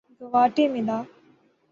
گواٹے 0.19 0.63
مالا 0.73 0.97